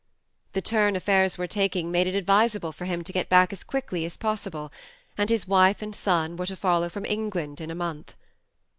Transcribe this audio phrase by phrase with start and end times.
[0.53, 4.03] The turn affairs were taking made it advisable for him to get back as quickly
[4.03, 4.71] as possible,
[5.15, 8.15] and his wife and son were to follow from England in a month.